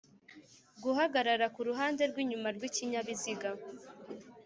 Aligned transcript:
guhagarara 0.83 1.45
ku 1.55 1.59
ruhande 1.67 2.01
rw'inyuma 2.11 2.47
rw'ikinyabiziga. 2.55 3.49